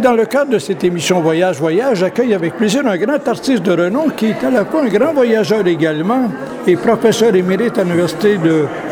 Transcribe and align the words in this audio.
dans 0.00 0.14
le 0.14 0.24
cadre 0.24 0.52
de 0.52 0.58
cette 0.58 0.82
émission 0.84 1.20
Voyage, 1.20 1.58
Voyage, 1.58 1.98
j'accueille 1.98 2.34
avec 2.34 2.56
plaisir 2.56 2.86
un 2.86 2.96
grand 2.96 3.26
artiste 3.28 3.62
de 3.62 3.72
renom 3.72 4.08
qui 4.16 4.26
est 4.26 4.44
à 4.44 4.50
la 4.50 4.64
fois 4.64 4.82
un 4.84 4.88
grand 4.88 5.12
voyageur 5.12 5.66
également 5.66 6.30
et 6.66 6.76
professeur 6.76 7.34
émérite 7.34 7.76
à 7.78 7.84
l'université 7.84 8.38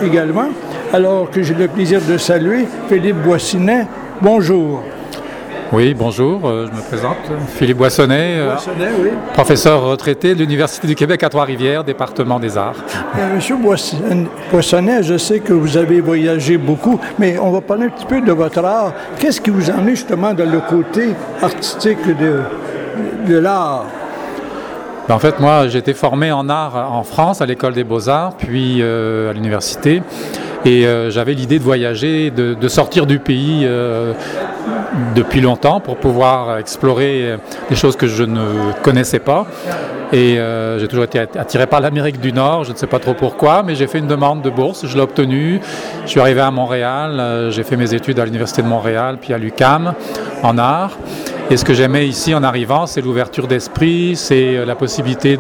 également, 0.05 0.49
alors 0.93 1.31
que 1.31 1.43
j'ai 1.43 1.55
le 1.55 1.69
plaisir 1.69 2.01
de 2.07 2.19
saluer 2.19 2.67
Philippe 2.89 3.23
Boissinet. 3.23 3.87
Bonjour. 4.21 4.83
Oui, 5.73 5.95
bonjour, 5.95 6.49
euh, 6.49 6.67
je 6.67 6.77
me 6.77 6.83
présente. 6.83 7.17
Philippe 7.55 7.77
Boissonnet, 7.77 8.39
euh, 8.39 8.57
professeur 9.35 9.83
retraité 9.83 10.35
de 10.35 10.41
l'Université 10.41 10.89
du 10.89 10.97
Québec 10.97 11.23
à 11.23 11.29
Trois-Rivières, 11.29 11.85
département 11.85 12.41
des 12.41 12.59
arts. 12.59 12.75
Euh, 13.17 13.37
Monsieur 13.37 13.57
Boissonnet, 13.57 15.05
je 15.05 15.17
sais 15.17 15.39
que 15.39 15.53
vous 15.53 15.77
avez 15.77 16.01
voyagé 16.01 16.57
beaucoup, 16.57 16.99
mais 17.21 17.39
on 17.39 17.53
va 17.53 17.61
parler 17.61 17.87
un 17.87 17.91
petit 17.91 18.05
peu 18.05 18.21
de 18.21 18.33
votre 18.33 18.65
art. 18.65 18.93
Qu'est-ce 19.21 19.41
qui 19.41 19.51
vous 19.51 19.71
emmène 19.71 19.91
justement 19.91 20.35
dans 20.35 20.51
le 20.51 20.59
côté 20.59 21.11
artistique 21.41 22.05
de, 22.19 22.41
de 23.29 23.39
l'art? 23.39 23.85
Ben, 25.09 25.15
en 25.15 25.21
fait, 25.21 25.39
moi, 25.39 25.69
j'ai 25.69 25.79
été 25.79 25.95
formé 25.95 26.33
en 26.33 26.49
art 26.49 26.75
en 26.93 27.05
France, 27.05 27.43
à 27.43 27.47
l'École 27.47 27.75
des 27.75 27.85
beaux-arts, 27.85 28.35
puis 28.37 28.83
à 28.83 29.33
l'université. 29.33 30.03
Et 30.65 30.85
j'avais 31.11 31.35
l'idée 31.35 31.61
de 31.61 31.65
voyager, 31.65 32.33
de, 32.33 32.69
sortir 32.69 33.07
du 33.07 33.21
pays 33.21 33.67
depuis 35.15 35.41
longtemps 35.41 35.81
pour 35.81 35.97
pouvoir 35.97 36.59
explorer 36.59 37.37
des 37.69 37.77
choses 37.77 37.97
que 37.97 38.07
je 38.07 38.25
ne 38.25 38.73
connaissais 38.83 39.21
pas. 39.21 39.47
Et 40.13 40.39
euh, 40.39 40.79
j'ai 40.81 40.89
toujours 40.89 41.05
été 41.05 41.21
attiré 41.21 41.69
par 41.69 41.81
l'Amérique 41.81 42.21
du 42.21 42.33
Nord, 42.33 42.65
je 42.65 42.73
ne 42.73 42.77
sais 42.77 42.89
pas 42.89 42.99
trop 42.99 43.15
pourquoi, 43.15 43.63
mais 43.63 43.77
j'ai 43.77 43.87
fait 43.87 44.01
une 44.01 44.09
demande 44.09 44.43
de 44.43 44.51
bourse, 44.51 44.85
je 44.85 44.97
l'ai 44.97 45.03
obtenue. 45.03 45.61
Je 46.05 46.11
suis 46.11 46.21
arrivé 46.21 46.41
à 46.41 46.51
Montréal, 46.51 47.21
euh, 47.21 47.51
j'ai 47.53 47.63
fait 47.63 47.77
mes 47.77 47.95
études 47.95 48.19
à 48.19 48.25
l'Université 48.25 48.63
de 48.63 48.67
Montréal, 48.67 49.19
puis 49.21 49.33
à 49.33 49.39
l'UCAM 49.39 49.95
en 50.43 50.59
art. 50.59 50.99
Et 51.49 51.57
ce 51.57 51.65
que 51.65 51.75
j'aimais 51.75 52.09
ici 52.09 52.35
en 52.35 52.43
arrivant, 52.43 52.87
c'est 52.87 53.01
l'ouverture 53.01 53.47
d'esprit, 53.47 54.17
c'est 54.17 54.57
euh, 54.57 54.65
la 54.65 54.75
possibilité 54.75 55.39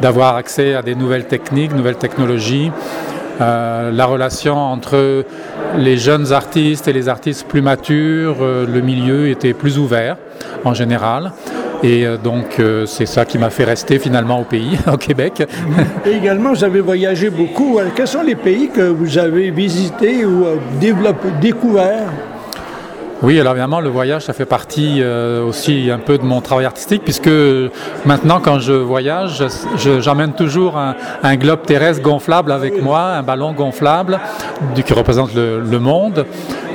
d'avoir 0.00 0.36
accès 0.36 0.74
à 0.74 0.80
des 0.80 0.94
nouvelles 0.94 1.26
techniques, 1.26 1.74
nouvelles 1.74 1.96
technologies. 1.98 2.72
Euh, 3.40 3.90
la 3.90 4.04
relation 4.04 4.56
entre 4.56 5.24
les 5.76 5.96
jeunes 5.96 6.32
artistes 6.32 6.88
et 6.88 6.92
les 6.92 7.08
artistes 7.08 7.46
plus 7.46 7.62
matures, 7.62 8.38
euh, 8.40 8.66
le 8.66 8.80
milieu 8.80 9.28
était 9.28 9.52
plus 9.52 9.78
ouvert 9.78 10.16
en 10.64 10.74
général. 10.74 11.32
Et 11.82 12.06
euh, 12.06 12.16
donc, 12.16 12.60
c'est 12.86 13.06
ça 13.06 13.24
qui 13.24 13.38
m'a 13.38 13.50
fait 13.50 13.64
rester 13.64 13.98
finalement 13.98 14.40
au 14.40 14.44
pays, 14.44 14.78
au 14.92 14.96
Québec. 14.96 15.42
Et 16.04 16.10
également, 16.10 16.52
vous 16.52 16.64
avez 16.64 16.80
voyagé 16.80 17.30
beaucoup. 17.30 17.78
Quels 17.94 18.08
sont 18.08 18.22
les 18.22 18.34
pays 18.34 18.68
que 18.68 18.82
vous 18.82 19.18
avez 19.18 19.50
visités 19.50 20.24
ou 20.24 20.44
découverts 21.40 22.10
oui, 23.22 23.38
alors 23.38 23.52
évidemment, 23.52 23.80
le 23.80 23.90
voyage, 23.90 24.22
ça 24.22 24.32
fait 24.32 24.46
partie 24.46 25.00
euh, 25.00 25.44
aussi 25.44 25.90
un 25.90 25.98
peu 25.98 26.16
de 26.16 26.22
mon 26.22 26.40
travail 26.40 26.64
artistique, 26.64 27.02
puisque 27.04 27.30
maintenant, 28.06 28.40
quand 28.42 28.60
je 28.60 28.72
voyage, 28.72 29.44
j'emmène 30.00 30.32
toujours 30.32 30.78
un, 30.78 31.36
globe 31.36 31.62
terrestre 31.62 32.02
gonflable 32.02 32.50
avec 32.50 32.82
moi, 32.82 33.00
un 33.00 33.22
ballon 33.22 33.52
gonflable 33.52 34.18
du, 34.74 34.82
qui 34.82 34.94
représente 34.94 35.34
le, 35.34 35.78
monde, 35.78 36.24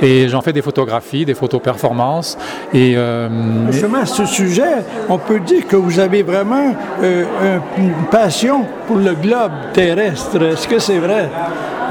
et 0.00 0.28
j'en 0.28 0.40
fais 0.40 0.52
des 0.52 0.62
photographies, 0.62 1.24
des 1.24 1.34
photos 1.34 1.60
performances. 1.60 2.38
Et, 2.72 2.94
euh, 2.96 3.28
Justement, 3.72 3.98
à 3.98 4.06
ce 4.06 4.24
sujet, 4.24 4.84
on 5.08 5.18
peut 5.18 5.40
dire 5.40 5.66
que 5.66 5.76
vous 5.76 5.98
avez 5.98 6.22
vraiment 6.22 6.74
euh, 7.02 7.24
une 7.76 8.06
passion 8.08 8.64
pour 8.86 8.98
le 8.98 9.14
globe 9.14 9.52
terrestre. 9.72 10.40
Est-ce 10.42 10.68
que 10.68 10.78
c'est 10.78 10.98
vrai? 10.98 11.28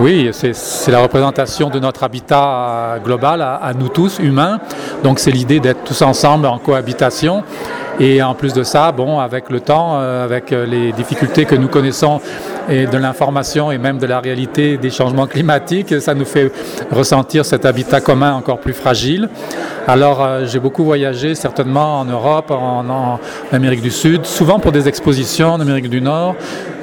Oui, 0.02 0.30
c'est 0.34 0.92
la 0.92 1.00
représentation 1.00 1.70
de 1.70 1.80
notre 1.80 2.04
habitat 2.04 2.98
global 3.02 3.42
à, 3.42 3.72
nous 3.74 3.88
tous, 3.88 4.20
humains. 4.20 4.45
Donc 5.04 5.20
c'est 5.20 5.32
l'idée 5.32 5.60
d'être 5.60 5.84
tous 5.84 6.02
ensemble 6.02 6.48
en 6.48 6.58
cohabitation. 6.58 7.44
Et 8.00 8.22
en 8.22 8.36
plus 8.36 8.52
de 8.54 8.64
ça, 8.64 8.92
bon, 8.92 9.20
avec 9.20 9.50
le 9.50 9.62
temps, 9.62 9.94
euh, 9.96 10.26
avec 10.26 10.52
euh, 10.52 10.66
les 10.66 10.92
difficultés 10.92 11.46
que 11.46 11.56
nous 11.56 11.70
connaissons 11.70 12.20
et 12.68 12.88
de 12.88 12.98
l'information 12.98 13.72
et 13.72 13.78
même 13.78 14.00
de 14.00 14.06
la 14.06 14.20
réalité 14.20 14.76
des 14.76 14.90
changements 14.90 15.28
climatiques, 15.28 16.02
ça 16.02 16.14
nous 16.14 16.26
fait 16.26 16.52
ressentir 16.92 17.46
cet 17.46 17.64
habitat 17.66 18.02
commun 18.02 18.34
encore 18.34 18.60
plus 18.60 18.74
fragile. 18.74 19.30
Alors 19.88 20.24
euh, 20.24 20.46
j'ai 20.48 20.60
beaucoup 20.60 20.84
voyagé 20.84 21.36
certainement 21.36 22.00
en 22.00 22.06
Europe, 22.06 22.50
en, 22.50 23.20
Amérique 23.52 23.82
du 23.82 23.92
Sud, 23.92 24.26
souvent 24.26 24.58
pour 24.58 24.72
des 24.72 24.88
expositions 24.88 25.54
en 25.54 25.60
Amérique 25.60 25.90
du 25.90 26.02
Nord. 26.02 26.36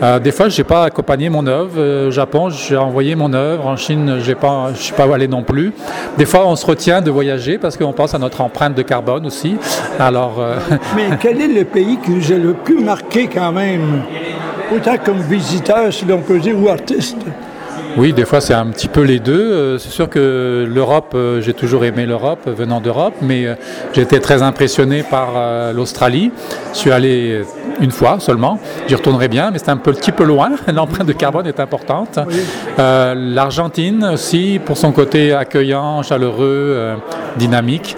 Euh, 0.03 0.21
des 0.21 0.31
fois, 0.31 0.49
je 0.49 0.59
n'ai 0.59 0.65
pas 0.65 0.85
accompagné 0.85 1.29
mon 1.29 1.47
œuvre. 1.47 1.73
Euh, 1.79 2.09
au 2.09 2.11
Japon, 2.13 2.49
j'ai 2.51 2.77
envoyé 2.77 3.17
mon 3.17 3.33
œuvre. 3.33 3.67
En 3.67 3.77
Chine, 3.77 4.19
je 4.21 4.31
ne 4.33 4.75
suis 4.75 4.93
pas 4.95 5.15
allé 5.15 5.27
non 5.27 5.43
plus. 5.43 5.73
Des 6.17 6.27
fois, 6.27 6.47
on 6.47 6.55
se 6.55 6.65
retient 6.65 7.01
de 7.01 7.11
voyager 7.11 7.59
parce 7.59 7.77
qu'on 7.77 7.93
pense 7.93 8.15
à 8.15 8.19
notre 8.19 8.41
empreinte 8.41 8.77
de 8.77 8.83
carbone 8.83 9.27
aussi. 9.27 9.57
Alors, 9.99 10.41
Mais 10.97 11.09
quel 11.21 11.41
est 11.41 11.49
le 11.49 11.65
pays 11.65 11.99
qui 12.05 12.13
vous 12.13 12.33
a 12.33 12.37
le 12.37 12.53
plus 12.53 12.83
marqué 12.83 13.27
quand 13.27 13.51
même, 13.51 14.03
autant 14.75 14.97
comme 15.05 15.19
visiteur, 15.19 15.93
si 15.93 16.05
l'on 16.05 16.19
peut 16.19 16.39
dire, 16.39 16.57
ou 16.61 16.69
artiste? 16.69 17.19
Oui, 17.99 18.15
des 18.15 18.25
fois 18.25 18.41
c'est 18.41 18.55
un 18.55 18.67
petit 18.67 18.89
peu 18.89 19.03
les 19.03 19.19
deux. 19.19 19.53
Euh, 19.53 19.79
c'est 19.79 19.91
sûr 19.91 20.09
que 20.09 20.67
l'Europe, 20.69 21.13
euh, 21.15 21.41
j'ai 21.43 21.53
toujours 21.53 21.85
aimé 21.85 22.07
l'Europe 22.07 22.41
venant 22.47 22.81
d'Europe, 22.81 23.15
mais 23.21 23.47
euh, 23.47 23.55
j'ai 23.93 24.03
été 24.03 24.19
très 24.19 24.43
impressionné 24.43 25.03
par 25.03 25.73
l'Australie. 25.75 26.33
Je 26.73 26.79
suis 26.79 26.91
allé 26.91 27.43
une 27.81 27.91
fois 27.91 28.19
seulement. 28.19 28.59
J'y 28.89 28.95
retournerai 28.95 29.29
bien, 29.29 29.51
mais 29.51 29.59
c'est 29.59 29.69
un 29.69 29.77
petit 29.77 30.13
peu 30.13 30.25
loin. 30.25 30.53
L'empreinte 30.73 31.07
de 31.07 31.13
carbone 31.13 31.47
est 31.47 31.61
importante. 31.61 32.19
L'Argentine 32.79 34.05
aussi, 34.13 34.61
pour 34.65 34.77
son 34.77 34.93
côté 34.93 35.33
accueillant, 35.33 36.03
chaleureux, 36.03 36.97
dynamique. 37.37 37.97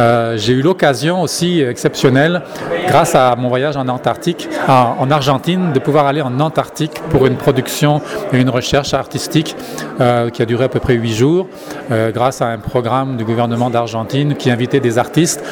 Euh, 0.00 0.36
j'ai 0.36 0.52
eu 0.52 0.62
l'occasion 0.62 1.22
aussi 1.22 1.60
exceptionnelle, 1.60 2.42
grâce 2.88 3.14
à 3.14 3.34
mon 3.36 3.48
voyage 3.48 3.76
en 3.76 3.86
Antarctique, 3.88 4.48
en, 4.68 5.10
Argentine, 5.10 5.72
de 5.72 5.78
pouvoir 5.78 6.06
aller 6.06 6.20
en 6.20 6.40
Antarctique 6.40 7.00
pour 7.10 7.26
une 7.26 7.36
production 7.36 8.00
et 8.32 8.40
une 8.40 8.50
recherche 8.50 8.94
artistique 8.94 9.56
euh, 10.00 10.30
qui 10.30 10.42
a 10.42 10.46
duré 10.46 10.64
à 10.64 10.68
peu 10.68 10.80
près 10.80 10.94
huit 10.94 11.14
jours, 11.14 11.46
euh, 11.90 12.10
grâce 12.10 12.42
à 12.42 12.48
un 12.48 12.58
programme 12.58 13.16
du 13.16 13.24
gouvernement 13.24 13.70
d'Argentine 13.70 14.34
qui 14.34 14.50
invitait 14.50 14.80
des 14.80 14.98
artistes 14.98 15.44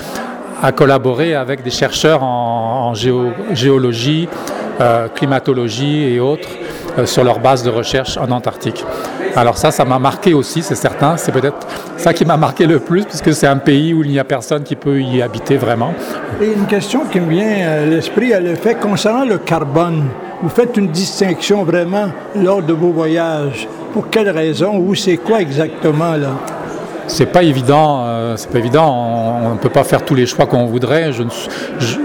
à 0.63 0.73
collaborer 0.73 1.35
avec 1.35 1.63
des 1.63 1.71
chercheurs 1.71 2.23
en, 2.23 2.95
géologie, 2.95 4.29
climatologie 5.17 6.05
et 6.05 6.21
autres 6.21 6.49
sur 7.05 7.25
leur 7.25 7.41
base 7.41 7.65
de 7.65 7.71
recherche 7.71 8.17
en 8.17 8.31
Antarctique. 8.31 8.85
Alors 9.35 9.57
ça, 9.57 9.71
ça 9.71 9.85
m'a 9.85 9.99
marqué 9.99 10.35
aussi, 10.35 10.63
c'est 10.63 10.75
certain. 10.75 11.17
C'est 11.17 11.33
peut-être 11.33 11.67
ça 11.97 12.13
qui 12.13 12.25
m'a 12.25 12.37
marqué 12.37 12.67
le 12.67 12.81
plus, 12.81 13.05
puisque 13.05 13.33
c'est 13.33 13.47
un 13.47 13.57
pays 13.57 13.95
où 13.95 14.05
il 14.05 14.11
n'y 14.11 14.19
a 14.19 14.25
personne 14.25 14.63
qui 14.63 14.77
peut 14.77 15.01
y 15.01 15.23
habiter 15.23 15.57
vraiment. 15.57 15.95
Et 16.41 16.53
une 16.53 16.67
question 16.67 17.05
qui 17.11 17.19
me 17.19 17.31
vient 17.31 17.69
à 17.69 17.87
l'esprit, 17.87 18.33
elle 18.33 18.47
est 18.47 18.57
fait 18.57 18.75
concernant 18.75 19.25
le 19.25 19.39
carbone. 19.39 20.05
Vous 20.43 20.51
faites 20.51 20.77
une 20.77 20.89
distinction 20.89 21.65
vraiment 21.65 22.09
lors 22.37 22.63
de 22.63 22.73
vos 22.73 22.91
voyages. 22.91 23.67
Pour 23.95 24.11
quelle 24.11 24.29
raison 24.29 24.77
ou 24.79 24.95
c'est 24.95 25.17
quoi 25.17 25.41
exactement 25.41 26.17
là? 26.17 26.31
C'est 27.07 27.27
pas 27.27 27.43
évident, 27.43 28.05
euh, 28.05 28.37
c'est 28.37 28.51
pas 28.51 28.59
évident. 28.59 28.91
On 29.45 29.51
ne 29.51 29.59
peut 29.59 29.71
pas 29.71 29.85
faire 29.85 30.05
tous 30.05 30.15
les 30.15 30.27
choix 30.27 30.47
qu'on 30.47 30.67
voudrait. 30.67 31.13
Je, 31.13 31.23
je, 31.79 31.97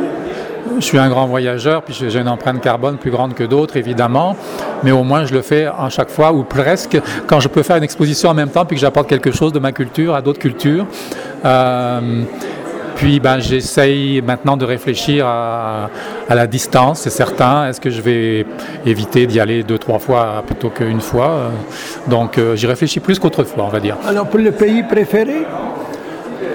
je 0.79 0.85
suis 0.85 0.97
un 0.97 1.09
grand 1.09 1.25
voyageur, 1.27 1.83
puis 1.83 1.93
j'ai 1.93 2.19
une 2.19 2.27
empreinte 2.27 2.61
carbone 2.61 2.97
plus 2.97 3.11
grande 3.11 3.33
que 3.33 3.43
d'autres, 3.43 3.77
évidemment, 3.77 4.35
mais 4.83 4.91
au 4.91 5.03
moins 5.03 5.25
je 5.25 5.33
le 5.33 5.41
fais 5.41 5.65
à 5.65 5.89
chaque 5.89 6.09
fois, 6.09 6.31
ou 6.31 6.43
presque, 6.43 6.99
quand 7.27 7.39
je 7.39 7.47
peux 7.47 7.63
faire 7.63 7.77
une 7.77 7.83
exposition 7.83 8.29
en 8.29 8.33
même 8.33 8.49
temps, 8.49 8.65
puis 8.65 8.75
que 8.75 8.81
j'apporte 8.81 9.07
quelque 9.07 9.31
chose 9.31 9.53
de 9.53 9.59
ma 9.59 9.71
culture 9.71 10.15
à 10.15 10.21
d'autres 10.21 10.39
cultures. 10.39 10.85
Euh, 11.45 12.23
puis 12.95 13.19
ben, 13.19 13.39
j'essaye 13.39 14.23
maintenant 14.23 14.57
de 14.57 14.65
réfléchir 14.65 15.27
à, 15.27 15.89
la 16.29 16.47
distance, 16.47 17.01
c'est 17.01 17.11
certain. 17.11 17.69
Est-ce 17.69 17.79
que 17.79 17.91
je 17.91 18.01
vais 18.01 18.45
éviter 18.87 19.27
d'y 19.27 19.39
aller 19.39 19.61
deux, 19.61 19.77
trois 19.77 19.99
fois 19.99 20.43
plutôt 20.45 20.69
qu'une 20.69 20.99
fois? 20.99 21.51
Donc 22.07 22.37
euh, 22.39 22.55
j'y 22.55 22.65
réfléchis 22.65 22.99
plus 22.99 23.19
qu'autrefois, 23.19 23.65
on 23.65 23.69
va 23.69 23.79
dire. 23.79 23.97
Alors 24.07 24.25
pour 24.25 24.39
le 24.39 24.51
pays 24.51 24.81
préféré? 24.81 25.45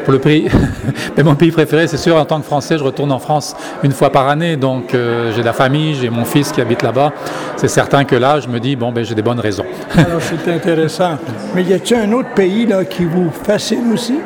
Pour 0.05 0.13
le 0.13 0.19
pays, 0.19 0.49
mais 1.17 1.23
mon 1.23 1.35
pays 1.35 1.51
préféré, 1.51 1.87
c'est 1.87 1.97
sûr, 1.97 2.17
en 2.17 2.25
tant 2.25 2.41
que 2.41 2.47
Français, 2.47 2.79
je 2.79 2.85
retourne 2.85 3.13
en 3.13 3.19
France 3.19 3.55
une 3.83 3.93
fois 3.93 4.11
par 4.11 4.29
année, 4.29 4.57
donc 4.57 4.95
euh, 4.95 5.33
j'ai 5.35 5.43
la 5.43 5.53
famille, 5.53 5.95
j'ai 5.95 6.11
mon 6.11 6.25
fils 6.25 6.53
qui 6.53 6.61
habite 6.61 6.83
là-bas. 6.83 7.13
C'est 7.57 7.69
certain 7.69 8.05
que 8.05 8.17
là, 8.17 8.41
je 8.41 8.49
me 8.49 8.59
dis, 8.61 8.77
bon, 8.77 8.93
ben, 8.93 9.05
j'ai 9.05 9.15
des 9.15 9.23
bonnes 9.23 9.41
raisons. 9.41 9.67
Alors, 9.97 10.21
c'est 10.21 10.51
intéressant. 10.51 11.19
Mais 11.55 11.63
y 11.63 11.73
a-t-il 11.73 12.01
un 12.01 12.13
autre 12.13 12.31
pays 12.35 12.67
là, 12.67 12.85
qui 12.85 13.05
vous 13.05 13.31
fascine 13.31 13.93
aussi? 13.93 14.19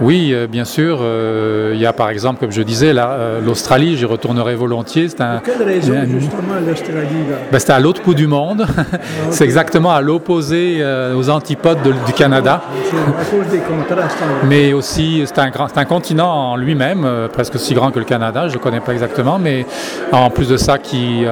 Oui, 0.00 0.30
euh, 0.32 0.46
bien 0.46 0.64
sûr. 0.64 0.98
Euh, 1.00 1.72
il 1.74 1.80
y 1.80 1.86
a 1.86 1.92
par 1.92 2.08
exemple, 2.08 2.40
comme 2.40 2.52
je 2.52 2.62
disais, 2.62 2.92
euh, 2.94 3.40
l'Australie, 3.40 3.96
j'y 3.96 4.04
retournerai 4.04 4.54
volontiers. 4.54 5.08
C'est 5.08 5.20
un, 5.20 5.40
quelle 5.44 5.62
raison 5.62 5.94
justement 6.18 6.54
l'Australie 6.66 7.24
ben, 7.50 7.58
C'est 7.58 7.72
à 7.72 7.80
l'autre 7.80 8.02
bout 8.02 8.14
du 8.14 8.26
monde. 8.26 8.66
Ah, 8.76 8.82
c'est 9.30 9.44
exactement 9.44 9.92
à 9.92 10.00
l'opposé, 10.00 10.84
aux 11.16 11.30
antipodes 11.30 11.78
du 12.06 12.12
Canada. 12.12 12.62
à 12.64 13.24
cause 13.24 13.46
des 13.50 13.58
contrastes. 13.58 14.18
Mais 14.48 14.72
aussi, 14.72 15.22
c'est 15.26 15.38
un, 15.38 15.50
un 15.76 15.84
continent 15.84 16.52
en 16.52 16.56
lui-même, 16.56 17.06
presque 17.32 17.56
aussi 17.56 17.74
grand 17.74 17.90
que 17.90 17.98
le 17.98 18.04
Canada, 18.04 18.48
je 18.48 18.54
ne 18.54 18.58
connais 18.58 18.80
pas 18.80 18.92
exactement, 18.92 19.38
mais 19.38 19.66
en 20.12 20.30
plus 20.30 20.48
de 20.48 20.56
ça, 20.56 20.78
qui, 20.78 21.24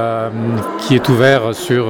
qui 0.79 0.95
est 0.95 1.09
ouvert 1.09 1.55
sur, 1.55 1.87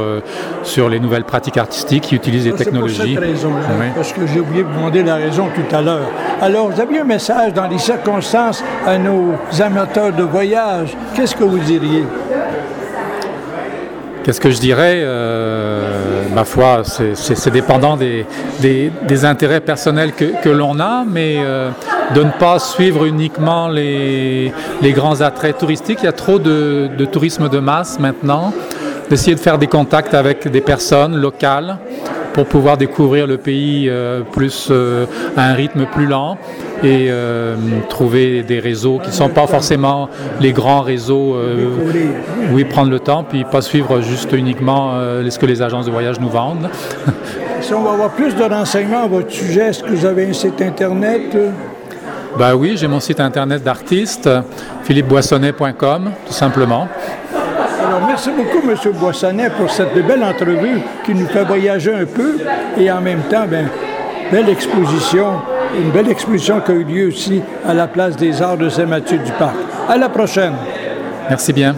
sur 0.62 0.88
les 0.88 1.00
nouvelles 1.00 1.24
pratiques 1.24 1.56
artistiques, 1.56 2.04
qui 2.04 2.16
utilisent 2.16 2.46
les 2.46 2.52
technologies. 2.52 3.14
Pour 3.14 3.22
cette 3.22 3.30
raison, 3.30 3.52
parce 3.94 4.12
que 4.12 4.26
j'ai 4.26 4.40
oublié 4.40 4.62
de 4.62 4.68
demander 4.68 5.02
la 5.02 5.16
raison 5.16 5.48
tout 5.54 5.76
à 5.76 5.82
l'heure. 5.82 6.08
Alors, 6.42 6.72
vous 6.72 6.80
aviez 6.80 6.98
un 6.98 7.04
message 7.04 7.54
dans 7.54 7.68
les 7.68 7.78
circonstances 7.78 8.64
à 8.84 8.98
nos 8.98 9.34
amateurs 9.60 10.12
de 10.12 10.24
voyage. 10.24 10.88
Qu'est-ce 11.14 11.36
que 11.36 11.44
vous 11.44 11.60
diriez? 11.60 12.04
Qu'est-ce 14.24 14.40
que 14.40 14.50
je 14.50 14.58
dirais? 14.58 15.02
Euh, 15.04 16.24
Ma 16.34 16.42
foi, 16.44 16.82
c'est 16.84 17.50
dépendant 17.52 17.96
des, 17.96 18.26
des, 18.60 19.24
intérêts 19.24 19.60
personnels 19.60 20.14
que, 20.14 20.42
que 20.42 20.48
l'on 20.48 20.80
a, 20.80 21.04
mais 21.06 21.36
euh, 21.38 21.70
de 22.12 22.24
ne 22.24 22.30
pas 22.32 22.58
suivre 22.58 23.04
uniquement 23.04 23.68
les, 23.68 24.52
les, 24.80 24.92
grands 24.92 25.20
attraits 25.20 25.58
touristiques. 25.58 26.00
Il 26.02 26.06
y 26.06 26.08
a 26.08 26.12
trop 26.12 26.40
de, 26.40 26.90
de 26.98 27.04
tourisme 27.04 27.50
de 27.50 27.60
masse 27.60 28.00
maintenant, 28.00 28.52
d'essayer 29.08 29.36
de 29.36 29.40
faire 29.40 29.58
des 29.58 29.68
contacts 29.68 30.14
avec 30.14 30.48
des 30.48 30.60
personnes 30.60 31.16
locales 31.16 31.78
pour 32.32 32.46
pouvoir 32.46 32.76
découvrir 32.76 33.26
le 33.26 33.38
pays 33.38 33.88
euh, 33.88 34.22
plus 34.22 34.68
euh, 34.70 35.06
à 35.36 35.48
un 35.50 35.54
rythme 35.54 35.86
plus 35.86 36.06
lent 36.06 36.38
et 36.82 37.08
euh, 37.10 37.54
trouver 37.88 38.42
des 38.42 38.58
réseaux 38.58 38.98
qui 38.98 39.08
ne 39.08 39.14
sont 39.14 39.28
pas 39.28 39.46
forcément 39.46 40.08
les 40.40 40.52
grands 40.52 40.80
réseaux. 40.80 41.36
oui, 42.52 42.64
prendre 42.64 42.90
le 42.90 42.98
temps, 42.98 43.24
puis 43.24 43.44
pas 43.44 43.62
suivre 43.62 44.00
juste 44.00 44.32
uniquement 44.32 44.92
ce 45.28 45.38
que 45.38 45.46
les 45.46 45.62
agences 45.62 45.86
de 45.86 45.90
voyage 45.90 46.18
nous 46.18 46.28
vendent. 46.28 46.68
si 47.60 47.72
on 47.72 47.82
va 47.82 47.92
avoir 47.92 48.10
plus 48.10 48.34
de 48.34 48.42
renseignements 48.42 49.04
à 49.04 49.06
votre 49.06 49.30
sujet, 49.30 49.68
est-ce 49.68 49.84
que 49.84 49.90
vous 49.90 50.04
avez 50.04 50.28
un 50.28 50.32
site 50.32 50.60
Internet? 50.60 51.36
Ben 52.36 52.54
oui, 52.54 52.76
j'ai 52.76 52.88
mon 52.88 52.98
site 52.98 53.20
Internet 53.20 53.62
d'artiste, 53.62 54.28
philippeboissonnet.com, 54.84 56.10
tout 56.26 56.32
simplement. 56.32 56.88
Alors, 57.94 58.06
merci 58.06 58.30
beaucoup, 58.30 58.66
M. 58.66 58.74
Boissonnet, 58.94 59.50
pour 59.50 59.70
cette 59.70 59.94
belle 60.06 60.24
entrevue 60.24 60.80
qui 61.04 61.14
nous 61.14 61.26
fait 61.26 61.44
voyager 61.44 61.92
un 61.92 62.06
peu 62.06 62.38
et 62.78 62.90
en 62.90 63.02
même 63.02 63.20
temps, 63.28 63.44
ben, 63.46 63.68
belle 64.30 64.48
exposition, 64.48 65.42
une 65.78 65.90
belle 65.90 66.08
exposition 66.08 66.62
qui 66.62 66.72
a 66.72 66.74
eu 66.74 66.84
lieu 66.84 67.08
aussi 67.08 67.42
à 67.68 67.74
la 67.74 67.86
place 67.88 68.16
des 68.16 68.40
Arts 68.40 68.56
de 68.56 68.70
Saint-Mathieu 68.70 69.18
du 69.18 69.30
Parc. 69.32 69.56
À 69.90 69.98
la 69.98 70.08
prochaine. 70.08 70.54
Merci 71.28 71.52
bien. 71.52 71.76